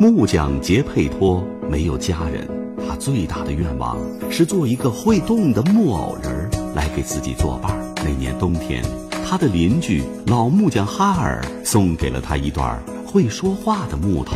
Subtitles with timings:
[0.00, 2.48] 木匠杰佩托没有家人，
[2.88, 3.98] 他最大的愿望
[4.30, 7.70] 是做一个会动的木偶人来给自己作伴。
[7.96, 8.82] 那年冬天，
[9.28, 14.34] 他的邻居老木匠哈尔送给了他一段会说话的木头。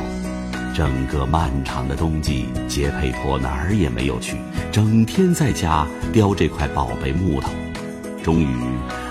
[0.74, 4.36] 整个漫长的冬季，杰佩托哪儿也没有去，
[4.70, 7.48] 整天在家雕这块宝贝木头。
[8.22, 8.54] 终于，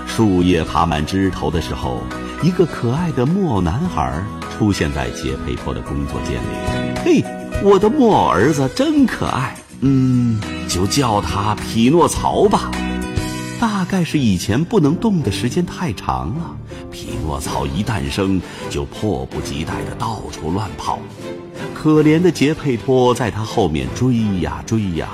[0.06, 2.00] 树叶爬满枝头的时候，
[2.44, 4.22] 一个可爱的木偶男孩。
[4.58, 7.02] 出现在杰佩托的工作间里。
[7.02, 7.24] 嘿，
[7.62, 9.56] 我的木偶儿子真可爱。
[9.80, 12.70] 嗯，就叫他匹诺曹吧。
[13.58, 16.54] 大概是以前不能动的时间太长了，
[16.92, 20.98] 匹诺曹一诞生就迫不及待地到处乱跑。
[21.72, 25.08] 可怜的杰佩托在他后面追呀追呀，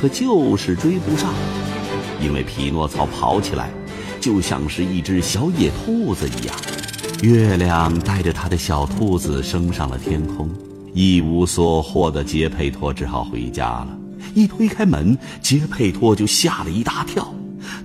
[0.00, 1.30] 可就是追不上，
[2.22, 3.70] 因为匹诺曹跑起来
[4.20, 6.54] 就像是一只小野兔子一样。
[7.22, 10.48] 月亮带着他的小兔子升上了天空，
[10.94, 13.88] 一无所获的杰佩托只好回家了。
[14.34, 17.34] 一推开门，杰佩托就吓了一大跳，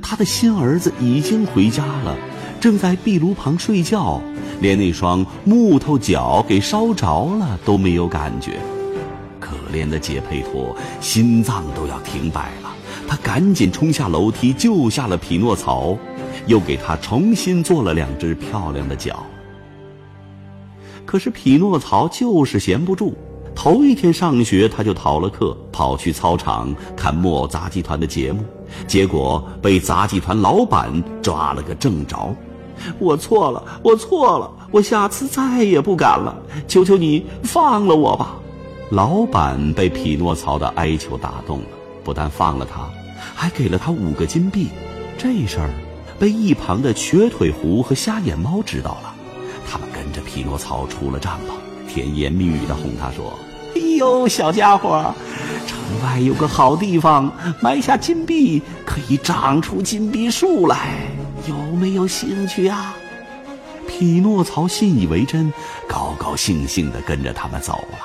[0.02, 2.16] 他的新儿子已经回家了，
[2.60, 4.22] 正在壁炉旁睡觉，
[4.62, 8.60] 连那双木头脚给烧着了都没有感觉。
[9.40, 12.74] 可怜的杰佩托心脏都要停摆了，
[13.08, 15.98] 他赶紧冲下楼梯救下了匹诺曹。
[16.48, 19.24] 又给他重新做了两只漂亮的脚。
[21.06, 23.14] 可是匹诺曹就是闲不住，
[23.54, 28.44] 头一天上学他就逃了课，跑去操场看木偶杂技团的节目，
[28.88, 32.36] 结果被杂技团老板抓了个正着。
[33.00, 36.36] 我错了，我错了，我下次再也不敢了，
[36.68, 38.36] 求求你放了我吧！
[38.90, 41.66] 老板被匹诺曹的哀求打动了，
[42.04, 42.90] 不但放了他，
[43.34, 44.68] 还给了他五个金币。
[45.18, 45.70] 这事儿。
[46.18, 49.14] 被一旁的瘸腿狐和瞎眼猫知道了，
[49.70, 53.38] 他们跟着匹诺曹出了帐篷，甜言蜜语的哄他说
[53.76, 55.14] ：“哎呦，小家伙，
[55.68, 57.32] 城外有个好地方，
[57.62, 61.10] 埋下金币可以长出金币树来，
[61.48, 62.96] 有没有兴趣啊？”
[63.88, 65.54] 匹诺曹信以为真，
[65.88, 68.00] 高高兴兴地跟着他们走了，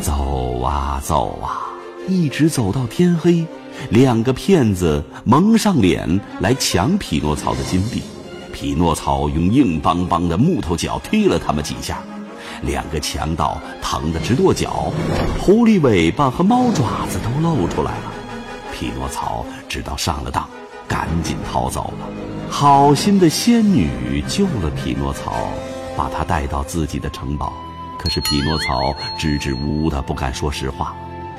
[0.00, 1.62] 走啊走啊，
[2.06, 3.46] 一直走到天黑。
[3.90, 8.02] 两个骗子蒙上脸来抢匹诺曹的金币，
[8.52, 11.98] 匹诺曹用硬邦邦的木头脚踢了他们几下，
[12.62, 14.92] 两个强盗疼得直跺脚，
[15.40, 18.12] 狐狸尾巴和猫爪子都露出来了。
[18.72, 20.48] 匹诺曹知道上了当，
[20.88, 22.08] 赶紧逃走了。
[22.50, 25.48] 好心的仙女救了匹诺曹，
[25.96, 27.52] 把他带到自己的城堡，
[27.98, 30.94] 可是匹诺曹支支吾吾的不敢说实话。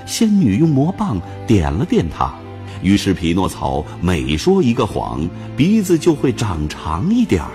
[0.05, 2.33] 仙女用魔棒点了点他，
[2.81, 7.49] 于是匹诺曹每说一个谎，鼻子就会长长一点儿。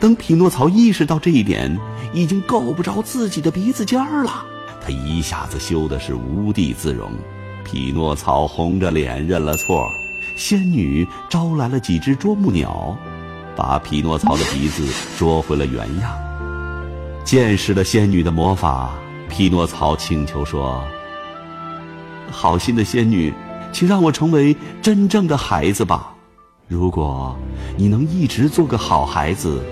[0.00, 1.78] 等匹诺曹意识到这一点，
[2.12, 4.44] 已经够不着自己的鼻子尖儿了，
[4.82, 7.10] 他一下子羞的是无地自容。
[7.64, 9.88] 匹诺曹红着脸认了错，
[10.36, 12.96] 仙女招来了几只啄木鸟，
[13.56, 14.86] 把匹诺曹的鼻子
[15.16, 16.10] 捉回了原样。
[17.24, 18.92] 见识了仙女的魔法，
[19.28, 20.84] 匹诺曹请求说。
[22.30, 23.32] 好心的仙女，
[23.72, 26.12] 请让我成为真正的孩子吧。
[26.68, 27.36] 如果
[27.76, 29.62] 你能一直做个好孩子，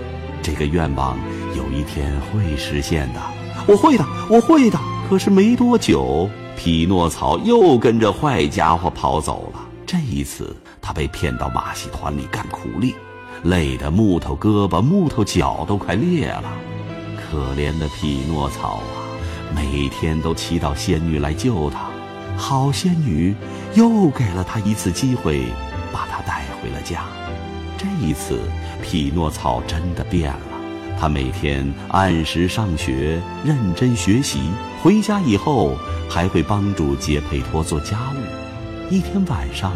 [0.43, 1.17] 这个愿望
[1.57, 3.21] 有一天会实现的。
[3.67, 4.79] 我会的，我会的。
[5.09, 9.61] 可是没多久，匹诺曹又跟着坏家伙跑走了。
[9.87, 12.95] 这一次，他被骗到马戏团里干苦力，
[13.43, 16.45] 累得木头胳膊、木头脚都快裂了。
[17.17, 19.03] 可怜的匹诺曹啊，
[19.55, 21.91] 每天都祈祷仙女来救他。
[22.37, 23.35] 好仙女
[23.75, 25.47] 又给了他一次机会，
[25.93, 27.05] 把他带回了家。
[27.79, 28.41] 这一次，
[28.83, 30.39] 匹诺曹真的变了。
[30.99, 34.41] 他每天按时上学，认真学习，
[34.83, 35.77] 回家以后
[36.09, 38.95] 还会帮助杰佩托做家务。
[38.95, 39.73] 一天晚上，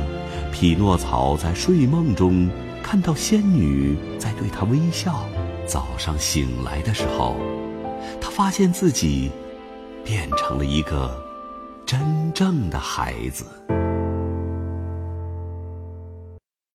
[0.52, 2.48] 匹诺曹在睡梦中
[2.82, 5.24] 看到仙女在对他微笑。
[5.66, 7.36] 早上醒来的时候，
[8.20, 9.30] 他发现自己
[10.04, 11.27] 变成了一个。
[11.88, 13.46] 真正的孩子。